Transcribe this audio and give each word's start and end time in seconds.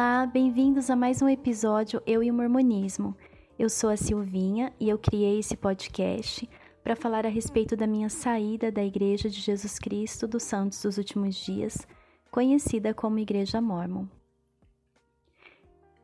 Olá, 0.00 0.26
bem-vindos 0.26 0.90
a 0.90 0.94
mais 0.94 1.20
um 1.22 1.28
episódio 1.28 2.00
Eu 2.06 2.22
e 2.22 2.30
o 2.30 2.34
Mormonismo. 2.34 3.16
Eu 3.58 3.68
sou 3.68 3.90
a 3.90 3.96
Silvinha 3.96 4.72
e 4.78 4.88
eu 4.88 4.96
criei 4.96 5.40
esse 5.40 5.56
podcast 5.56 6.48
para 6.84 6.94
falar 6.94 7.26
a 7.26 7.28
respeito 7.28 7.76
da 7.76 7.84
minha 7.84 8.08
saída 8.08 8.70
da 8.70 8.80
Igreja 8.80 9.28
de 9.28 9.40
Jesus 9.40 9.76
Cristo 9.76 10.28
dos 10.28 10.44
Santos 10.44 10.80
dos 10.80 10.98
Últimos 10.98 11.34
Dias, 11.34 11.84
conhecida 12.30 12.94
como 12.94 13.18
Igreja 13.18 13.60
Mormon. 13.60 14.06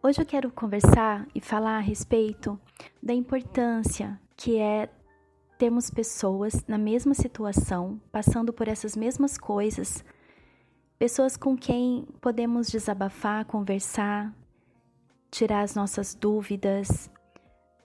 Hoje 0.02 0.20
eu 0.20 0.26
quero 0.26 0.50
conversar 0.50 1.29
e 1.32 1.40
falar 1.40 1.76
a 1.76 1.80
respeito 1.80 2.58
da 3.00 3.14
importância 3.14 4.20
que 4.36 4.58
é 4.58 4.90
termos 5.56 5.89
pessoas 5.89 6.67
na 6.67 6.79
mesma 6.79 7.14
situação, 7.14 8.00
passando 8.11 8.53
por 8.53 8.67
essas 8.67 8.96
mesmas 8.96 9.39
coisas 9.39 10.04
pessoas 10.98 11.36
com 11.36 11.57
quem 11.57 12.07
podemos 12.21 12.68
desabafar, 12.68 13.44
conversar, 13.44 14.34
tirar 15.30 15.62
as 15.62 15.75
nossas 15.75 16.14
dúvidas 16.14 17.11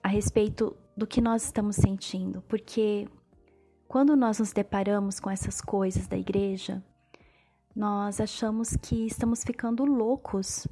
a 0.02 0.08
respeito 0.08 0.76
do 0.96 1.06
que 1.06 1.20
nós 1.20 1.44
estamos 1.44 1.76
sentindo, 1.76 2.42
porque 2.42 3.08
quando 3.88 4.16
nós 4.16 4.38
nos 4.38 4.52
deparamos 4.52 5.18
com 5.18 5.30
essas 5.30 5.60
coisas 5.60 6.06
da 6.06 6.16
igreja, 6.16 6.82
nós 7.74 8.20
achamos 8.20 8.76
que 8.76 9.06
estamos 9.06 9.42
ficando 9.42 9.84
loucos, 9.84 10.66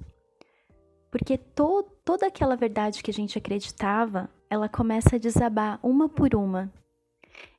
porque 1.10 1.36
to 1.36 1.82
toda 2.04 2.26
aquela 2.26 2.56
verdade 2.56 3.02
que 3.02 3.10
a 3.10 3.14
gente 3.14 3.36
acreditava, 3.36 4.30
ela 4.48 4.68
começa 4.68 5.16
a 5.16 5.18
desabar 5.18 5.78
uma 5.82 6.08
por 6.08 6.34
uma. 6.34 6.72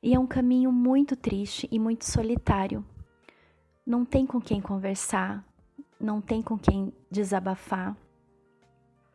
E 0.02 0.14
é 0.14 0.18
um 0.18 0.26
caminho 0.26 0.72
muito 0.72 1.16
triste 1.16 1.68
e 1.70 1.78
muito 1.78 2.04
solitário 2.04 2.84
não 3.90 4.04
tem 4.04 4.24
com 4.24 4.40
quem 4.40 4.60
conversar, 4.60 5.44
não 6.00 6.20
tem 6.20 6.40
com 6.40 6.56
quem 6.56 6.92
desabafar. 7.10 7.96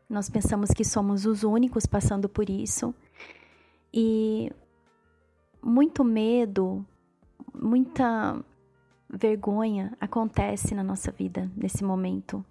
Nós 0.09 0.29
pensamos 0.29 0.71
que 0.71 0.83
somos 0.83 1.25
os 1.25 1.43
únicos 1.43 1.85
passando 1.85 2.27
por 2.27 2.49
isso 2.49 2.93
e 3.93 4.51
muito 5.63 6.03
medo, 6.03 6.85
muita 7.53 8.37
vergonha 9.09 9.95
acontece 9.97 10.75
na 10.75 10.83
nossa 10.83 11.09
vida 11.09 11.49
nesse 11.55 11.81
momento. 11.81 12.43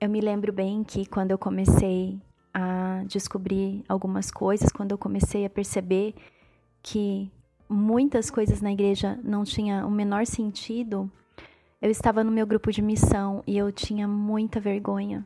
Eu 0.00 0.08
me 0.08 0.20
lembro 0.20 0.52
bem 0.52 0.84
que 0.84 1.04
quando 1.06 1.32
eu 1.32 1.38
comecei 1.38 2.22
a 2.54 3.02
descobrir 3.08 3.84
algumas 3.88 4.30
coisas, 4.30 4.70
quando 4.70 4.92
eu 4.92 4.98
comecei 4.98 5.44
a 5.44 5.50
perceber 5.50 6.14
que 6.80 7.32
muitas 7.70 8.30
coisas 8.30 8.60
na 8.60 8.72
igreja 8.72 9.16
não 9.22 9.44
tinha 9.44 9.86
o 9.86 9.90
menor 9.90 10.26
sentido, 10.26 11.10
eu 11.80 11.88
estava 11.88 12.24
no 12.24 12.32
meu 12.32 12.44
grupo 12.44 12.72
de 12.72 12.82
missão 12.82 13.44
e 13.46 13.56
eu 13.56 13.70
tinha 13.70 14.08
muita 14.08 14.58
vergonha, 14.58 15.24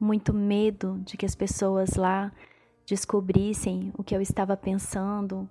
muito 0.00 0.32
medo 0.32 0.98
de 1.04 1.18
que 1.18 1.26
as 1.26 1.34
pessoas 1.34 1.96
lá 1.96 2.32
descobrissem 2.86 3.92
o 3.96 4.02
que 4.02 4.16
eu 4.16 4.22
estava 4.22 4.56
pensando, 4.56 5.48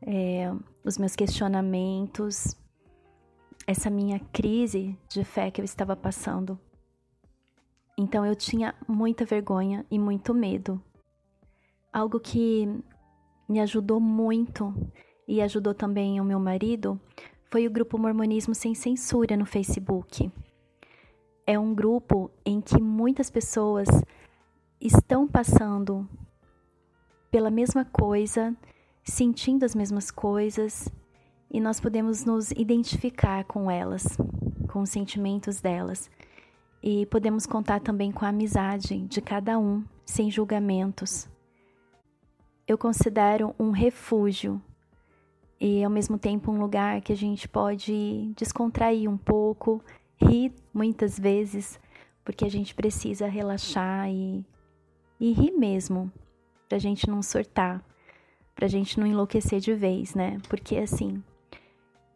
é, 0.00 0.52
os 0.84 0.96
meus 0.96 1.16
questionamentos, 1.16 2.56
essa 3.66 3.90
minha 3.90 4.20
crise 4.32 4.96
de 5.08 5.24
fé 5.24 5.50
que 5.50 5.60
eu 5.60 5.64
estava 5.64 5.96
passando. 5.96 6.58
Então 7.98 8.24
eu 8.24 8.36
tinha 8.36 8.76
muita 8.86 9.24
vergonha 9.24 9.84
e 9.90 9.98
muito 9.98 10.32
medo. 10.32 10.80
Algo 11.92 12.20
que 12.20 12.68
me 13.48 13.60
ajudou 13.60 13.98
muito 13.98 14.72
e 15.26 15.42
ajudou 15.42 15.74
também 15.74 16.20
o 16.20 16.24
meu 16.24 16.38
marido 16.38 17.00
foi 17.50 17.66
o 17.66 17.70
grupo 17.70 17.98
Mormonismo 17.98 18.54
Sem 18.54 18.74
Censura 18.74 19.36
no 19.36 19.46
Facebook. 19.46 20.30
É 21.46 21.58
um 21.58 21.74
grupo 21.74 22.30
em 22.44 22.60
que 22.60 22.80
muitas 22.80 23.30
pessoas 23.30 23.88
estão 24.80 25.28
passando 25.28 26.08
pela 27.30 27.50
mesma 27.50 27.84
coisa, 27.84 28.54
sentindo 29.04 29.64
as 29.64 29.74
mesmas 29.74 30.10
coisas, 30.10 30.88
e 31.50 31.60
nós 31.60 31.80
podemos 31.80 32.24
nos 32.24 32.50
identificar 32.50 33.44
com 33.44 33.70
elas, 33.70 34.18
com 34.68 34.80
os 34.80 34.90
sentimentos 34.90 35.60
delas. 35.60 36.10
E 36.82 37.06
podemos 37.06 37.46
contar 37.46 37.80
também 37.80 38.10
com 38.10 38.24
a 38.24 38.28
amizade 38.28 39.00
de 39.06 39.20
cada 39.20 39.58
um, 39.58 39.84
sem 40.04 40.30
julgamentos. 40.30 41.28
Eu 42.66 42.76
considero 42.76 43.54
um 43.58 43.70
refúgio 43.70 44.60
e 45.60 45.82
ao 45.82 45.90
mesmo 45.90 46.18
tempo 46.18 46.50
um 46.50 46.58
lugar 46.58 47.00
que 47.00 47.12
a 47.12 47.16
gente 47.16 47.48
pode 47.48 48.32
descontrair 48.36 49.08
um 49.10 49.16
pouco, 49.16 49.82
rir 50.16 50.52
muitas 50.72 51.18
vezes, 51.18 51.80
porque 52.24 52.44
a 52.44 52.50
gente 52.50 52.74
precisa 52.74 53.26
relaxar 53.26 54.08
e, 54.10 54.44
e 55.18 55.32
rir 55.32 55.52
mesmo, 55.52 56.12
pra 56.68 56.78
gente 56.78 57.08
não 57.08 57.22
surtar, 57.22 57.82
pra 58.54 58.68
gente 58.68 58.98
não 58.98 59.06
enlouquecer 59.06 59.60
de 59.60 59.74
vez, 59.74 60.14
né? 60.14 60.38
Porque 60.48 60.76
assim, 60.76 61.22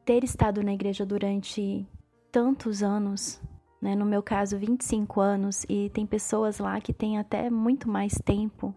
ter 0.04 0.24
estado 0.24 0.62
na 0.62 0.74
igreja 0.74 1.06
durante 1.06 1.86
tantos 2.30 2.82
anos, 2.82 3.40
né? 3.80 3.94
No 3.94 4.04
meu 4.04 4.22
caso, 4.22 4.58
25 4.58 5.20
anos, 5.20 5.64
e 5.68 5.88
tem 5.90 6.04
pessoas 6.04 6.58
lá 6.58 6.80
que 6.80 6.92
têm 6.92 7.18
até 7.18 7.48
muito 7.48 7.88
mais 7.88 8.12
tempo 8.24 8.74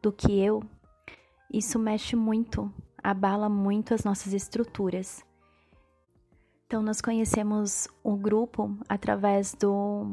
do 0.00 0.10
que 0.10 0.38
eu, 0.38 0.62
isso 1.52 1.78
mexe 1.78 2.16
muito 2.16 2.72
abala 3.02 3.48
muito 3.48 3.94
as 3.94 4.04
nossas 4.04 4.32
estruturas. 4.32 5.24
Então, 6.66 6.82
nós 6.82 7.00
conhecemos 7.00 7.88
o 8.02 8.16
grupo 8.16 8.76
através 8.88 9.54
do, 9.54 10.06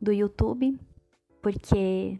do 0.00 0.12
YouTube, 0.12 0.78
porque 1.42 2.18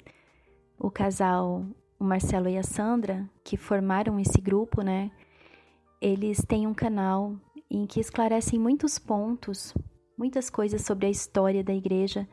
o 0.78 0.90
casal, 0.90 1.64
o 1.98 2.04
Marcelo 2.04 2.48
e 2.48 2.58
a 2.58 2.62
Sandra, 2.62 3.28
que 3.42 3.56
formaram 3.56 4.20
esse 4.20 4.40
grupo, 4.40 4.82
né? 4.82 5.10
Eles 6.00 6.44
têm 6.46 6.66
um 6.66 6.74
canal 6.74 7.34
em 7.70 7.86
que 7.86 7.98
esclarecem 7.98 8.58
muitos 8.58 8.98
pontos, 8.98 9.72
muitas 10.18 10.50
coisas 10.50 10.82
sobre 10.82 11.06
a 11.06 11.10
história 11.10 11.64
da 11.64 11.72
igreja. 11.72 12.28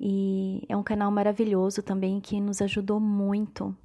E 0.00 0.64
é 0.68 0.76
um 0.76 0.82
canal 0.82 1.10
maravilhoso 1.10 1.82
também 1.82 2.20
que 2.20 2.40
nos 2.40 2.60
ajudou 2.60 2.98
muito 2.98 3.76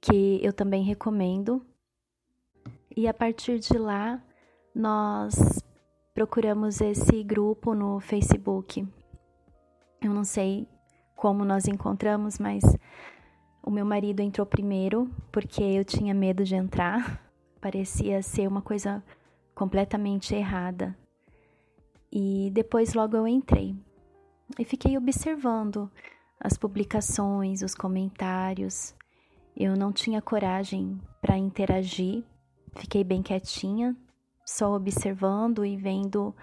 que 0.00 0.40
eu 0.42 0.52
também 0.52 0.82
recomendo. 0.82 1.64
E 2.96 3.06
a 3.06 3.14
partir 3.14 3.58
de 3.58 3.76
lá, 3.78 4.22
nós 4.74 5.62
procuramos 6.14 6.80
esse 6.80 7.22
grupo 7.22 7.74
no 7.74 8.00
Facebook. 8.00 8.86
Eu 10.02 10.12
não 10.12 10.24
sei 10.24 10.66
como 11.14 11.44
nós 11.44 11.68
encontramos, 11.68 12.38
mas 12.38 12.62
o 13.62 13.70
meu 13.70 13.84
marido 13.84 14.20
entrou 14.20 14.46
primeiro 14.46 15.10
porque 15.30 15.62
eu 15.62 15.84
tinha 15.84 16.14
medo 16.14 16.44
de 16.44 16.54
entrar. 16.54 17.22
Parecia 17.60 18.22
ser 18.22 18.48
uma 18.48 18.62
coisa 18.62 19.04
completamente 19.54 20.34
errada. 20.34 20.96
E 22.10 22.50
depois 22.52 22.94
logo 22.94 23.16
eu 23.16 23.28
entrei. 23.28 23.76
E 24.58 24.64
fiquei 24.64 24.96
observando 24.96 25.90
as 26.40 26.56
publicações, 26.56 27.62
os 27.62 27.74
comentários. 27.74 28.94
Eu 29.56 29.76
não 29.76 29.92
tinha 29.92 30.22
coragem 30.22 31.00
para 31.20 31.36
interagir, 31.36 32.24
fiquei 32.76 33.04
bem 33.04 33.22
quietinha, 33.22 33.96
só 34.44 34.74
observando 34.74 35.64
e 35.64 35.76
vendo 35.76 36.34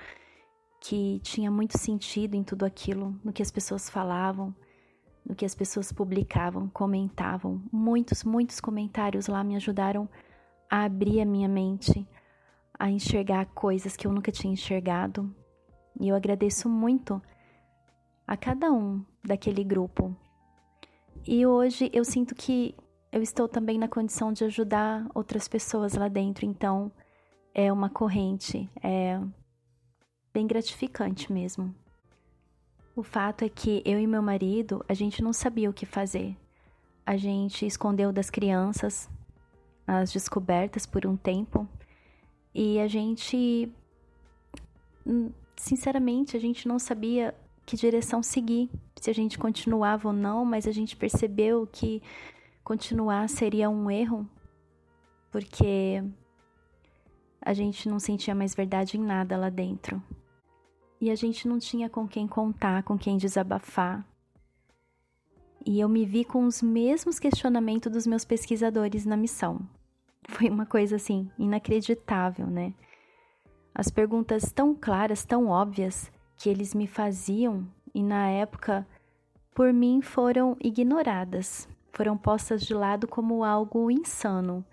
que 0.80 1.20
tinha 1.24 1.50
muito 1.50 1.78
sentido 1.78 2.36
em 2.36 2.44
tudo 2.44 2.66
aquilo, 2.66 3.20
no 3.24 3.34
que 3.34 3.42
as 3.42 3.52
pessoas 3.52 3.90
falavam, 3.90 4.56
no 5.26 5.36
que 5.36 5.46
as 5.46 5.56
pessoas 5.56 5.92
publicavam, 5.92 6.70
comentavam. 6.70 7.62
Muitos, 7.72 8.24
muitos 8.24 8.62
comentários 8.62 9.28
lá 9.28 9.44
me 9.44 9.56
ajudaram 9.56 10.08
a 10.70 10.84
abrir 10.84 11.20
a 11.22 11.26
minha 11.26 11.50
mente, 11.50 12.08
a 12.78 12.90
enxergar 12.90 13.46
coisas 13.48 13.98
que 13.98 14.08
eu 14.08 14.12
nunca 14.12 14.32
tinha 14.32 14.54
enxergado. 14.54 15.34
E 16.00 16.08
eu 16.10 16.16
agradeço 16.16 16.70
muito 16.70 17.22
a 18.26 18.38
cada 18.38 18.72
um 18.72 19.04
daquele 19.24 19.64
grupo. 19.64 20.16
E 21.26 21.46
hoje 21.46 21.90
eu 21.92 22.06
sinto 22.06 22.36
que 22.36 22.76
eu 23.18 23.24
estou 23.24 23.48
também 23.48 23.80
na 23.80 23.88
condição 23.88 24.32
de 24.32 24.44
ajudar 24.44 25.08
outras 25.12 25.48
pessoas 25.48 25.96
lá 25.96 26.08
dentro, 26.08 26.46
então 26.46 26.92
é 27.52 27.74
uma 27.74 27.90
corrente, 27.90 28.70
é 28.84 29.20
bem 30.32 30.46
gratificante 30.46 31.34
mesmo. 31.34 31.74
O 32.96 33.02
fato 33.02 33.44
é 33.44 33.50
que 33.50 33.82
eu 33.84 34.00
e 34.00 34.06
meu 34.06 34.22
marido, 34.22 34.86
a 34.88 34.94
gente 34.94 35.24
não 35.24 35.34
sabia 35.34 35.68
o 35.68 35.74
que 35.74 35.84
fazer. 35.84 36.38
A 37.04 37.18
gente 37.18 37.66
escondeu 37.66 38.12
das 38.12 38.30
crianças 38.30 39.10
as 39.88 40.12
descobertas 40.12 40.86
por 40.86 41.08
um 41.08 41.18
tempo 41.18 41.68
e 42.54 42.80
a 42.80 42.88
gente 42.88 43.72
hum, 45.04 45.32
sinceramente, 45.56 46.38
a 46.38 46.40
gente 46.40 46.68
não 46.68 46.78
sabia 46.78 47.34
que 47.66 47.76
direção 47.76 48.22
seguir, 48.22 48.70
se 48.96 49.10
a 49.10 49.14
gente 49.14 49.40
continuava 49.40 50.10
ou 50.10 50.14
não, 50.14 50.46
mas 50.46 50.68
a 50.68 50.72
gente 50.72 50.96
percebeu 50.96 51.68
que 51.72 52.02
continuar 52.68 53.30
seria 53.30 53.70
um 53.70 53.90
erro, 53.90 54.30
porque 55.32 56.04
a 57.42 57.54
gente 57.54 57.88
não 57.88 57.98
sentia 57.98 58.36
mais 58.36 58.54
verdade 58.54 58.98
em 58.98 59.02
nada 59.02 59.38
lá 59.38 59.50
dentro. 59.50 60.04
e 61.00 61.10
a 61.10 61.16
gente 61.16 61.48
não 61.48 61.60
tinha 61.60 61.90
com 61.90 62.06
quem 62.06 62.28
contar, 62.28 62.84
com 62.84 62.98
quem 62.98 63.16
desabafar. 63.16 64.06
E 65.66 65.80
eu 65.80 65.88
me 65.88 66.06
vi 66.06 66.26
com 66.26 66.44
os 66.44 66.62
mesmos 66.62 67.20
questionamentos 67.20 67.90
dos 67.90 68.06
meus 68.06 68.26
pesquisadores 68.26 69.06
na 69.06 69.16
missão. 69.16 69.62
Foi 70.28 70.50
uma 70.50 70.66
coisa 70.66 70.98
assim 70.98 71.32
inacreditável, 71.40 72.48
né? 72.48 72.74
As 73.74 73.90
perguntas 73.90 74.52
tão 74.52 74.76
claras, 74.76 75.24
tão 75.24 75.48
óbvias 75.48 76.12
que 76.36 76.50
eles 76.50 76.76
me 76.76 76.86
faziam 76.86 77.66
e 77.94 78.04
na 78.04 78.28
época 78.28 78.86
por 79.56 79.72
mim 79.72 80.02
foram 80.02 80.58
ignoradas, 80.60 81.70
foram 81.98 82.16
postas 82.16 82.62
de 82.62 82.76
lado 82.76 83.08
como 83.08 83.44
algo 83.44 83.90
insano. 83.90 84.64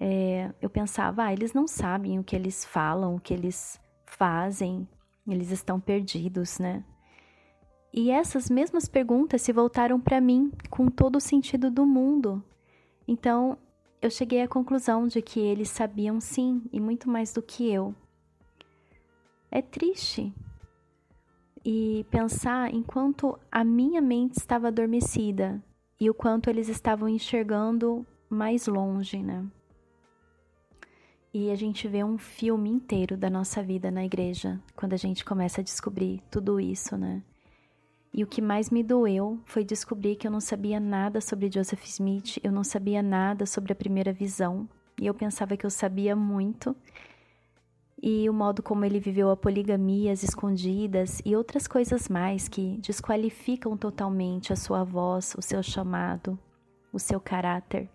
É, 0.00 0.50
eu 0.58 0.70
pensava, 0.70 1.24
ah, 1.24 1.32
eles 1.34 1.52
não 1.52 1.68
sabem 1.68 2.18
o 2.18 2.24
que 2.24 2.34
eles 2.34 2.64
falam, 2.64 3.16
o 3.16 3.20
que 3.20 3.34
eles 3.34 3.78
fazem, 4.06 4.88
eles 5.26 5.50
estão 5.50 5.78
perdidos, 5.78 6.58
né? 6.58 6.82
E 7.92 8.10
essas 8.10 8.48
mesmas 8.48 8.88
perguntas 8.88 9.42
se 9.42 9.52
voltaram 9.52 10.00
para 10.00 10.18
mim 10.18 10.50
com 10.70 10.88
todo 10.88 11.16
o 11.16 11.20
sentido 11.20 11.70
do 11.70 11.84
mundo. 11.84 12.42
Então, 13.06 13.58
eu 14.00 14.10
cheguei 14.10 14.40
à 14.40 14.48
conclusão 14.48 15.06
de 15.06 15.20
que 15.20 15.38
eles 15.38 15.68
sabiam 15.68 16.22
sim, 16.22 16.62
e 16.72 16.80
muito 16.80 17.10
mais 17.10 17.34
do 17.34 17.42
que 17.42 17.70
eu. 17.70 17.94
É 19.50 19.60
triste. 19.60 20.32
E 21.62 22.06
pensar 22.10 22.72
enquanto 22.72 23.38
a 23.52 23.62
minha 23.62 24.00
mente 24.00 24.38
estava 24.38 24.68
adormecida 24.68 25.62
e 26.00 26.08
o 26.08 26.14
quanto 26.14 26.48
eles 26.48 26.68
estavam 26.68 27.08
enxergando 27.08 28.06
mais 28.28 28.66
longe, 28.66 29.22
né? 29.22 29.44
E 31.32 31.50
a 31.50 31.54
gente 31.54 31.86
vê 31.86 32.02
um 32.02 32.16
filme 32.16 32.70
inteiro 32.70 33.16
da 33.16 33.28
nossa 33.28 33.62
vida 33.62 33.90
na 33.90 34.04
igreja 34.04 34.60
quando 34.74 34.94
a 34.94 34.96
gente 34.96 35.24
começa 35.24 35.60
a 35.60 35.64
descobrir 35.64 36.22
tudo 36.30 36.58
isso, 36.58 36.96
né? 36.96 37.22
E 38.12 38.24
o 38.24 38.26
que 38.26 38.40
mais 38.40 38.70
me 38.70 38.82
doeu 38.82 39.38
foi 39.44 39.62
descobrir 39.64 40.16
que 40.16 40.26
eu 40.26 40.30
não 40.30 40.40
sabia 40.40 40.80
nada 40.80 41.20
sobre 41.20 41.50
Joseph 41.50 41.84
Smith, 41.84 42.38
eu 42.42 42.50
não 42.50 42.64
sabia 42.64 43.02
nada 43.02 43.44
sobre 43.44 43.72
a 43.72 43.76
primeira 43.76 44.12
visão, 44.12 44.68
e 45.00 45.06
eu 45.06 45.14
pensava 45.14 45.56
que 45.56 45.66
eu 45.66 45.70
sabia 45.70 46.16
muito. 46.16 46.74
E 48.00 48.28
o 48.30 48.32
modo 48.32 48.62
como 48.62 48.84
ele 48.84 49.00
viveu 49.00 49.30
a 49.30 49.36
poligamia, 49.36 50.12
as 50.12 50.22
escondidas 50.22 51.20
e 51.24 51.34
outras 51.34 51.66
coisas 51.66 52.08
mais 52.08 52.48
que 52.48 52.78
desqualificam 52.78 53.76
totalmente 53.76 54.52
a 54.52 54.56
sua 54.56 54.84
voz, 54.84 55.34
o 55.36 55.42
seu 55.42 55.62
chamado, 55.62 56.38
o 56.92 56.98
seu 56.98 57.20
caráter. 57.20 57.88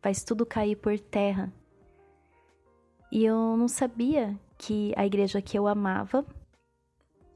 Faz 0.00 0.22
tudo 0.22 0.46
cair 0.46 0.76
por 0.76 0.98
terra 0.98 1.52
e 3.12 3.26
eu 3.26 3.58
não 3.58 3.68
sabia 3.68 4.34
que 4.56 4.94
a 4.96 5.04
igreja 5.04 5.42
que 5.42 5.58
eu 5.58 5.66
amava, 5.66 6.24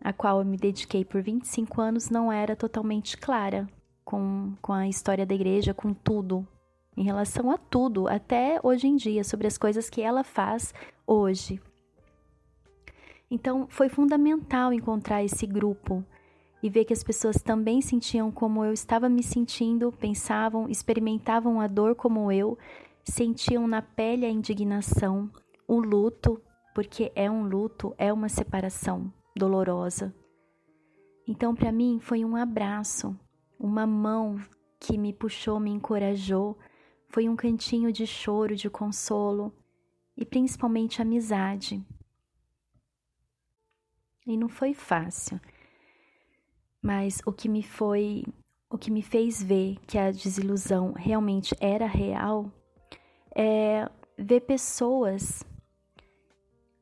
a 0.01 0.11
qual 0.11 0.39
eu 0.39 0.45
me 0.45 0.57
dediquei 0.57 1.05
por 1.05 1.21
25 1.21 1.83
anos, 1.83 2.09
não 2.09 2.33
era 2.33 2.57
totalmente 2.57 3.19
clara 3.19 3.69
com, 4.03 4.55
com 4.63 4.73
a 4.73 4.89
história 4.89 5.27
da 5.27 5.35
igreja, 5.35 5.75
com 5.75 5.93
tudo, 5.93 6.49
em 6.97 7.05
relação 7.05 7.51
a 7.51 7.59
tudo, 7.59 8.09
até 8.09 8.59
hoje 8.63 8.87
em 8.87 8.97
dia, 8.97 9.23
sobre 9.23 9.47
as 9.47 9.59
coisas 9.59 9.91
que 9.91 10.01
ela 10.01 10.25
faz 10.25 10.73
hoje. 11.07 11.61
Então, 13.31 13.67
foi 13.69 13.89
fundamental 13.89 14.73
encontrar 14.73 15.25
esse 15.25 15.47
grupo 15.47 16.05
e 16.63 16.71
ver 16.71 16.85
que 16.85 16.93
as 16.93 17.03
pessoas 17.03 17.37
também 17.43 17.81
sentiam 17.81 18.31
como 18.31 18.65
eu 18.65 18.73
estava 18.73 19.09
me 19.09 19.23
sentindo, 19.23 19.93
pensavam, 19.93 20.69
experimentavam 20.69 21.61
a 21.61 21.67
dor 21.67 21.95
como 21.95 22.31
eu, 22.31 22.57
sentiam 23.05 23.67
na 23.67 23.83
pele 23.83 24.25
a 24.25 24.31
indignação, 24.31 25.31
o 25.67 25.81
luto, 25.81 26.41
porque 26.75 27.11
é 27.15 27.31
um 27.31 27.47
luto, 27.47 27.95
é 27.99 28.13
uma 28.13 28.29
separação 28.29 29.13
dolorosa. 29.37 30.15
Então, 31.27 31.55
para 31.55 31.73
mim, 31.73 31.99
foi 32.01 32.25
um 32.25 32.37
abraço, 32.37 33.19
uma 33.59 33.87
mão 33.87 34.41
que 34.79 34.97
me 34.97 35.13
puxou, 35.13 35.59
me 35.59 35.71
encorajou, 35.71 36.57
foi 37.09 37.29
um 37.29 37.35
cantinho 37.35 37.91
de 37.91 38.07
choro, 38.07 38.55
de 38.55 38.71
consolo 38.71 39.53
e 40.17 40.25
principalmente 40.25 41.03
amizade. 41.03 41.85
E 44.27 44.37
não 44.37 44.49
foi 44.49 44.75
fácil, 44.75 45.41
mas 46.83 47.21
o 47.25 47.33
que 47.33 47.49
me 47.49 47.63
foi, 47.63 48.25
o 48.69 48.77
que 48.77 48.91
me 48.91 49.01
fez 49.01 49.41
ver 49.41 49.77
que 49.87 49.97
a 49.97 50.11
desilusão 50.11 50.93
realmente 50.93 51.55
era 51.61 51.87
real 51.87 52.51
é 53.35 53.89
ver 54.19 54.41
pessoas 54.41 55.45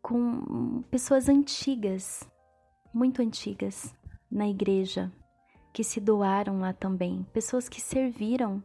com 0.01 0.83
pessoas 0.91 1.29
antigas, 1.29 2.29
muito 2.95 3.21
antigas, 3.21 3.95
na 4.31 4.49
igreja, 4.49 5.13
que 5.73 5.85
se 5.85 6.01
doaram 6.01 6.61
lá 6.61 6.73
também, 6.73 7.27
pessoas 7.33 7.69
que 7.69 7.81
serviram, 7.81 8.63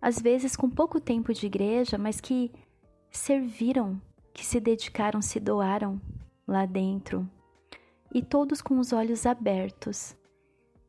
às 0.00 0.20
vezes 0.20 0.54
com 0.54 0.68
pouco 0.68 1.00
tempo 1.00 1.32
de 1.32 1.46
igreja, 1.46 1.98
mas 1.98 2.20
que 2.20 2.52
serviram, 3.10 4.00
que 4.32 4.44
se 4.44 4.60
dedicaram, 4.60 5.22
se 5.22 5.40
doaram 5.40 6.00
lá 6.46 6.66
dentro, 6.66 7.28
e 8.12 8.22
todos 8.22 8.62
com 8.62 8.78
os 8.78 8.92
olhos 8.92 9.26
abertos. 9.26 10.16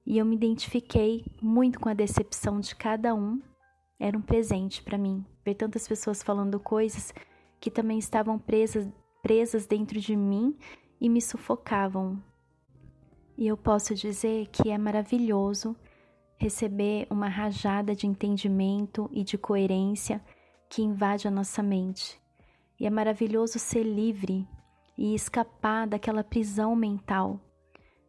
E 0.06 0.18
eu 0.18 0.26
me 0.26 0.36
identifiquei 0.36 1.26
muito 1.42 1.80
com 1.80 1.90
a 1.90 1.94
decepção 1.94 2.60
de 2.60 2.76
cada 2.76 3.14
um. 3.14 3.42
Era 4.00 4.18
um 4.18 4.22
presente 4.22 4.82
para 4.82 4.98
mim 4.98 5.26
ver 5.44 5.56
tantas 5.56 5.88
pessoas 5.88 6.24
falando 6.24 6.60
coisas 6.60 7.14
que 7.60 7.70
também 7.70 8.00
estavam 8.00 8.40
presas 8.40 8.88
presas 9.22 9.66
dentro 9.66 10.00
de 10.00 10.16
mim 10.16 10.58
e 11.00 11.10
me 11.10 11.22
sufocavam. 11.22 12.22
E 13.38 13.48
eu 13.48 13.56
posso 13.56 13.96
dizer 13.96 14.48
que 14.48 14.70
é 14.70 14.78
maravilhoso 14.78 15.76
receber 16.38 17.08
uma 17.10 17.28
rajada 17.28 17.96
de 17.96 18.08
entendimento 18.08 19.10
e 19.12 19.24
de 19.24 19.38
coerência 19.38 20.24
que 20.70 20.82
invade 20.82 21.28
a 21.28 21.32
nossa 21.32 21.62
mente. 21.62 22.20
E 22.80 22.86
é 22.86 22.90
maravilhoso 22.90 23.60
ser 23.60 23.84
livre 23.84 24.48
e 25.00 25.16
escapar 25.16 25.88
daquela 25.88 26.24
prisão 26.24 26.76
mental, 26.76 27.40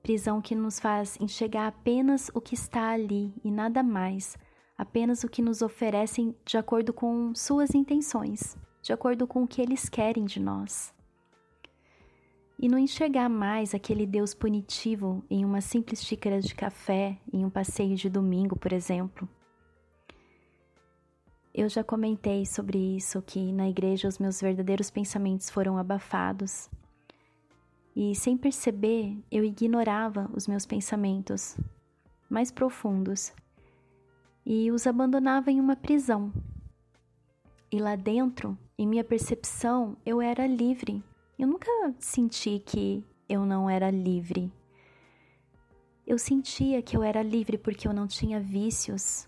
prisão 0.03 0.43
que 0.43 0.55
nos 0.55 0.81
faz 0.81 1.17
enxergar 1.21 1.69
apenas 1.69 2.31
o 2.35 2.41
que 2.41 2.55
está 2.55 2.91
ali 2.91 3.33
e 3.45 3.51
nada 3.51 3.83
mais, 3.83 4.37
apenas 4.77 5.23
o 5.23 5.29
que 5.29 5.41
nos 5.41 5.63
oferecem 5.63 6.35
de 6.45 6.59
acordo 6.59 6.93
com 6.93 7.33
suas 7.35 7.75
intenções, 7.75 8.59
de 8.83 8.93
acordo 8.93 9.27
com 9.27 9.45
o 9.45 9.47
que 9.47 9.63
eles 9.63 9.89
querem 9.89 10.25
de 10.25 10.41
nós 10.41 10.93
e 12.63 12.69
não 12.69 12.79
enxergar 12.79 13.29
mais 13.31 13.75
aquele 13.75 14.05
Deus 14.05 14.35
punitivo 14.35 15.25
em 15.31 15.47
uma 15.47 15.63
simples 15.63 16.05
xícara 16.05 16.41
de 16.41 16.55
café 16.55 17.17
em 17.33 17.43
um 17.43 17.49
passeio 17.49 17.97
de 17.97 18.11
domingo, 18.11 18.55
por 18.55 18.71
exemplo. 18.71 19.27
Eu 21.55 21.71
já 21.71 21.83
comentei 21.83 22.45
sobre 22.45 22.79
isso 22.79 23.23
que 23.23 23.51
na 23.51 23.67
igreja 23.67 24.07
os 24.07 24.19
meus 24.19 24.41
verdadeiros 24.43 24.91
pensamentos 24.91 25.49
foram 25.49 25.79
abafados. 25.79 26.69
E 27.95 28.15
sem 28.15 28.37
perceber, 28.37 29.17
eu 29.31 29.45
ignorava 29.45 30.31
os 30.33 30.47
meus 30.47 30.65
pensamentos 30.65 31.57
mais 32.29 32.51
profundos 32.51 33.33
e 34.47 34.71
os 34.71 34.87
abandonava 34.87 35.51
em 35.51 35.61
uma 35.61 35.77
prisão. 35.77 36.33
E 37.71 37.79
lá 37.79 37.97
dentro, 37.97 38.57
em 38.79 38.87
minha 38.87 39.05
percepção, 39.05 39.97
eu 40.05 40.21
era 40.21 40.47
livre 40.47 41.03
eu 41.41 41.47
nunca 41.47 41.71
senti 41.99 42.59
que 42.59 43.03
eu 43.27 43.47
não 43.47 43.71
era 43.71 43.91
livre. 43.91 44.53
Eu 46.07 46.19
sentia 46.19 46.83
que 46.83 46.95
eu 46.95 47.03
era 47.03 47.23
livre 47.23 47.57
porque 47.57 47.89
eu 47.89 47.95
não 47.95 48.07
tinha 48.07 48.39
vícios, 48.39 49.27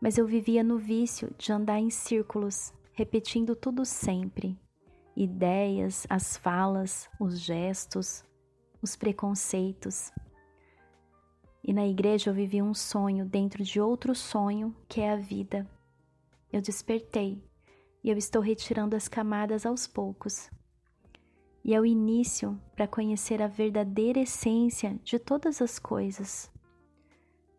mas 0.00 0.16
eu 0.16 0.26
vivia 0.26 0.64
no 0.64 0.78
vício 0.78 1.30
de 1.36 1.52
andar 1.52 1.78
em 1.78 1.90
círculos, 1.90 2.72
repetindo 2.94 3.54
tudo 3.54 3.84
sempre: 3.84 4.58
ideias, 5.16 6.06
as 6.08 6.36
falas, 6.36 7.08
os 7.18 7.40
gestos, 7.40 8.24
os 8.80 8.96
preconceitos. 8.96 10.10
E 11.62 11.72
na 11.72 11.86
igreja 11.86 12.30
eu 12.30 12.34
vivi 12.34 12.60
um 12.60 12.74
sonho 12.74 13.24
dentro 13.24 13.62
de 13.62 13.80
outro 13.80 14.14
sonho 14.14 14.74
que 14.88 15.00
é 15.00 15.12
a 15.12 15.16
vida. 15.16 15.68
Eu 16.52 16.60
despertei 16.60 17.42
e 18.02 18.10
eu 18.10 18.16
estou 18.16 18.42
retirando 18.42 18.96
as 18.96 19.08
camadas 19.08 19.64
aos 19.64 19.86
poucos 19.86 20.50
e 21.64 21.74
é 21.74 21.80
o 21.80 21.86
início 21.86 22.60
para 22.74 22.88
conhecer 22.88 23.40
a 23.40 23.46
verdadeira 23.46 24.20
essência 24.20 24.98
de 25.04 25.18
todas 25.18 25.62
as 25.62 25.78
coisas. 25.78 26.50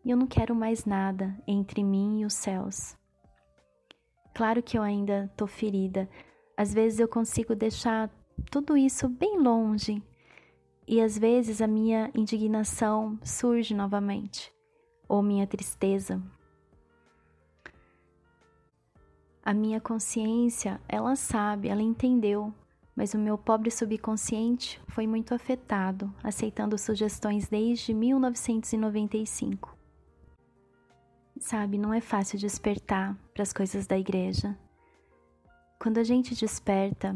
E 0.04 0.10
eu 0.10 0.16
não 0.16 0.26
quero 0.26 0.54
mais 0.54 0.84
nada 0.84 1.34
entre 1.46 1.82
mim 1.82 2.20
e 2.20 2.26
os 2.26 2.34
céus. 2.34 2.96
Claro 4.34 4.62
que 4.62 4.76
eu 4.76 4.82
ainda 4.82 5.24
estou 5.30 5.46
ferida, 5.46 6.08
às 6.56 6.72
vezes 6.72 6.98
eu 6.98 7.08
consigo 7.08 7.54
deixar 7.54 8.10
tudo 8.50 8.76
isso 8.76 9.08
bem 9.08 9.38
longe, 9.38 10.02
e 10.86 11.00
às 11.00 11.18
vezes 11.18 11.60
a 11.60 11.66
minha 11.66 12.10
indignação 12.14 13.18
surge 13.22 13.74
novamente, 13.74 14.52
ou 15.08 15.22
minha 15.22 15.46
tristeza. 15.46 16.22
A 19.42 19.52
minha 19.52 19.80
consciência, 19.80 20.80
ela 20.88 21.16
sabe, 21.16 21.68
ela 21.68 21.82
entendeu 21.82 22.52
mas 22.96 23.12
o 23.12 23.18
meu 23.18 23.36
pobre 23.36 23.70
subconsciente 23.70 24.80
foi 24.88 25.06
muito 25.06 25.34
afetado, 25.34 26.12
aceitando 26.22 26.78
sugestões 26.78 27.48
desde 27.48 27.92
1995. 27.92 29.76
Sabe, 31.38 31.76
não 31.76 31.92
é 31.92 32.00
fácil 32.00 32.38
despertar 32.38 33.18
para 33.32 33.42
as 33.42 33.52
coisas 33.52 33.86
da 33.86 33.98
igreja. 33.98 34.56
Quando 35.84 35.98
a 35.98 36.02
gente 36.02 36.34
desperta, 36.34 37.14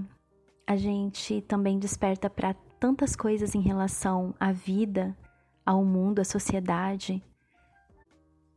a 0.67 0.77
gente 0.77 1.41
também 1.41 1.79
desperta 1.79 2.29
para 2.29 2.53
tantas 2.79 3.17
coisas 3.17 3.55
em 3.55 3.63
relação 3.63 4.35
à 4.39 4.53
vida, 4.53 5.17
ao 5.65 5.83
mundo, 5.83 6.19
à 6.19 6.25
sociedade. 6.25 7.25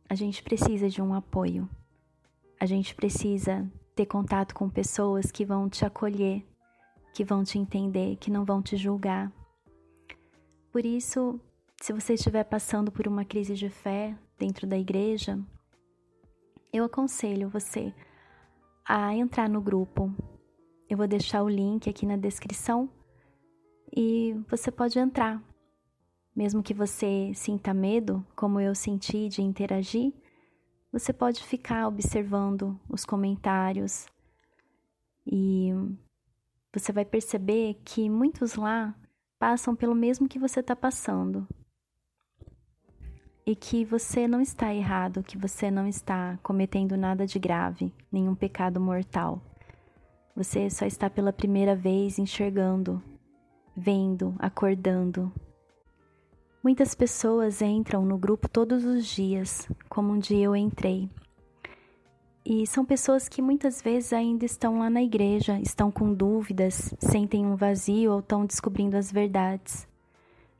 A 0.06 0.14
gente 0.14 0.42
precisa 0.42 0.90
de 0.90 1.00
um 1.00 1.14
apoio. 1.14 1.66
A 2.60 2.66
gente 2.66 2.94
precisa 2.94 3.66
ter 3.94 4.04
contato 4.04 4.54
com 4.54 4.68
pessoas 4.68 5.30
que 5.30 5.46
vão 5.46 5.66
te 5.66 5.82
acolher, 5.82 6.44
que 7.14 7.24
vão 7.24 7.42
te 7.42 7.58
entender, 7.58 8.16
que 8.16 8.30
não 8.30 8.44
vão 8.44 8.60
te 8.60 8.76
julgar. 8.76 9.32
Por 10.70 10.84
isso, 10.84 11.40
se 11.80 11.90
você 11.90 12.12
estiver 12.12 12.44
passando 12.44 12.92
por 12.92 13.08
uma 13.08 13.24
crise 13.24 13.54
de 13.54 13.70
fé 13.70 14.14
dentro 14.38 14.66
da 14.66 14.76
igreja, 14.76 15.40
eu 16.70 16.84
aconselho 16.84 17.48
você 17.48 17.94
a 18.84 19.14
entrar 19.14 19.48
no 19.48 19.60
grupo. 19.60 20.14
Eu 20.88 20.96
vou 20.96 21.06
deixar 21.06 21.42
o 21.42 21.48
link 21.48 21.88
aqui 21.88 22.04
na 22.04 22.16
descrição 22.16 22.88
e 23.94 24.34
você 24.48 24.70
pode 24.70 24.98
entrar. 24.98 25.42
Mesmo 26.34 26.62
que 26.62 26.72
você 26.72 27.32
sinta 27.34 27.74
medo, 27.74 28.26
como 28.34 28.58
eu 28.60 28.74
senti 28.74 29.28
de 29.28 29.42
interagir, 29.42 30.12
você 30.90 31.12
pode 31.12 31.42
ficar 31.44 31.86
observando 31.86 32.78
os 32.88 33.04
comentários 33.04 34.06
e 35.26 35.70
você 36.72 36.92
vai 36.92 37.04
perceber 37.04 37.80
que 37.84 38.08
muitos 38.08 38.54
lá 38.54 38.94
passam 39.38 39.76
pelo 39.76 39.94
mesmo 39.94 40.28
que 40.28 40.38
você 40.38 40.60
está 40.60 40.74
passando. 40.74 41.46
E 43.44 43.56
que 43.56 43.84
você 43.84 44.28
não 44.28 44.40
está 44.40 44.72
errado, 44.72 45.22
que 45.22 45.36
você 45.36 45.70
não 45.70 45.88
está 45.88 46.38
cometendo 46.42 46.96
nada 46.96 47.26
de 47.26 47.38
grave, 47.38 47.92
nenhum 48.10 48.34
pecado 48.34 48.80
mortal. 48.80 49.42
Você 50.36 50.70
só 50.70 50.86
está 50.86 51.10
pela 51.10 51.32
primeira 51.32 51.74
vez 51.74 52.18
enxergando, 52.18 53.02
vendo, 53.76 54.34
acordando. 54.38 55.32
Muitas 56.62 56.94
pessoas 56.94 57.60
entram 57.60 58.04
no 58.04 58.16
grupo 58.16 58.48
todos 58.48 58.84
os 58.84 59.06
dias, 59.06 59.68
como 59.88 60.12
um 60.12 60.18
dia 60.18 60.44
eu 60.44 60.54
entrei. 60.54 61.10
E 62.44 62.66
são 62.66 62.84
pessoas 62.84 63.28
que 63.28 63.42
muitas 63.42 63.82
vezes 63.82 64.12
ainda 64.12 64.44
estão 64.44 64.78
lá 64.78 64.88
na 64.88 65.02
igreja, 65.02 65.60
estão 65.60 65.90
com 65.90 66.14
dúvidas, 66.14 66.94
sentem 66.98 67.44
um 67.44 67.56
vazio 67.56 68.12
ou 68.12 68.20
estão 68.20 68.46
descobrindo 68.46 68.96
as 68.96 69.12
verdades. 69.12 69.86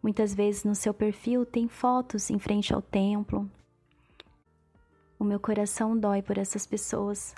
Muitas 0.02 0.34
vezes 0.34 0.64
no 0.64 0.74
seu 0.74 0.92
perfil 0.92 1.46
tem 1.46 1.68
fotos 1.68 2.30
em 2.30 2.38
frente 2.38 2.74
ao 2.74 2.82
templo. 2.82 3.48
O 5.18 5.24
meu 5.24 5.38
coração 5.38 5.96
dói 5.96 6.20
por 6.20 6.36
essas 6.36 6.66
pessoas, 6.66 7.34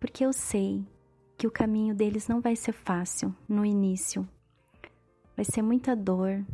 porque 0.00 0.24
eu 0.24 0.32
sei 0.32 0.84
que 1.36 1.46
o 1.46 1.50
caminho 1.50 1.94
deles 1.94 2.28
não 2.28 2.40
vai 2.40 2.56
ser 2.56 2.72
fácil 2.72 3.34
no 3.48 3.64
início. 3.66 4.26
Vai 5.36 5.44
ser 5.44 5.60
muita 5.60 5.94
dor, 5.94 6.44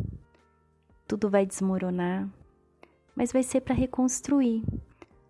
tudo 1.07 1.30
vai 1.30 1.47
desmoronar, 1.47 2.28
mas 3.14 3.33
vai 3.33 3.42
ser 3.42 3.61
para 3.61 3.75
reconstruir 3.75 4.64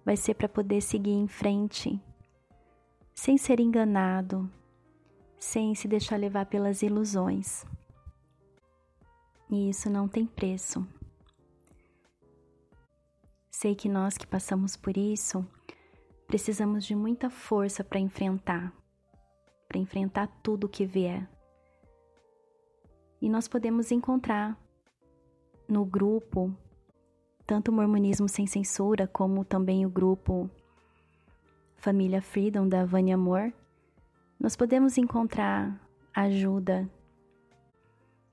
vai 0.08 0.16
ser 0.16 0.32
para 0.32 0.48
poder 0.48 0.80
seguir 0.80 1.12
em 1.12 1.28
frente, 1.28 2.00
sem 3.14 3.36
ser 3.36 3.60
enganado, 3.60 4.50
sem 5.38 5.74
se 5.74 5.86
deixar 5.86 6.16
levar 6.16 6.46
pelas 6.46 6.80
ilusões. 6.80 7.66
E 9.50 9.70
isso 9.70 9.88
não 9.88 10.06
tem 10.06 10.26
preço. 10.26 10.86
Sei 13.50 13.74
que 13.74 13.88
nós 13.88 14.16
que 14.16 14.26
passamos 14.26 14.76
por 14.76 14.96
isso 14.96 15.44
precisamos 16.26 16.84
de 16.84 16.94
muita 16.94 17.30
força 17.30 17.82
para 17.82 17.98
enfrentar, 17.98 18.72
para 19.66 19.78
enfrentar 19.78 20.26
tudo 20.42 20.68
que 20.68 20.84
vier. 20.84 21.28
E 23.20 23.28
nós 23.28 23.48
podemos 23.48 23.90
encontrar 23.90 24.56
no 25.66 25.84
grupo 25.84 26.54
tanto 27.48 27.70
o 27.70 27.74
Mormonismo 27.74 28.28
Sem 28.28 28.46
Censura 28.46 29.06
como 29.06 29.42
também 29.42 29.86
o 29.86 29.90
grupo 29.90 30.50
Família 31.76 32.20
Freedom 32.20 32.68
da 32.68 32.84
Vânia 32.84 33.14
Amor, 33.14 33.50
nós 34.38 34.54
podemos 34.54 34.98
encontrar 34.98 35.80
ajuda. 36.14 36.86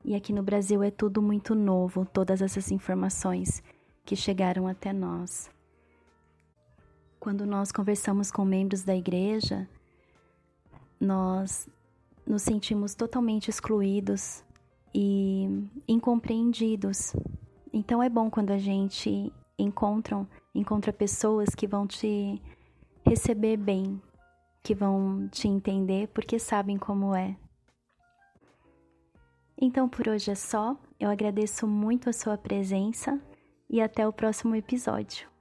E 0.06 0.16
aqui 0.16 0.32
no 0.32 0.42
Brasil 0.42 0.82
é 0.82 0.90
tudo 0.90 1.22
muito 1.22 1.54
novo, 1.54 2.06
todas 2.06 2.42
essas 2.42 2.72
informações 2.72 3.62
que 4.06 4.16
chegaram 4.16 4.68
até 4.68 4.94
nós. 4.94 5.50
Quando 7.20 7.46
nós 7.46 7.72
conversamos 7.72 8.32
com 8.32 8.46
membros 8.46 8.84
da 8.84 8.96
igreja, 8.96 9.68
nós 11.02 11.68
nos 12.26 12.44
sentimos 12.44 12.96
totalmente 12.96 13.50
excluídos 13.50 14.44
e 14.94 15.68
incompreendidos 15.88 17.14
então 17.76 18.02
é 18.02 18.08
bom 18.08 18.30
quando 18.30 18.52
a 18.52 18.58
gente 18.58 19.34
encontra, 19.60 20.94
pessoas 20.98 21.50
que 21.54 21.68
vão 21.68 21.86
te 21.86 22.42
receber 23.06 23.58
bem, 23.58 24.02
que 24.64 24.74
vão 24.74 25.28
te 25.28 25.50
entender 25.50 26.08
porque 26.14 26.40
sabem 26.40 26.78
como 26.78 27.14
é. 27.14 27.36
Então 29.60 29.88
por 29.88 30.08
hoje 30.08 30.32
é 30.32 30.36
só. 30.36 30.76
Eu 31.00 31.10
agradeço 31.10 31.68
muito 31.68 32.10
a 32.10 32.14
sua 32.14 32.38
presença 32.38 33.20
e 33.70 33.82
até 33.82 34.08
o 34.08 34.14
próximo 34.14 34.56
episódio. 34.56 35.35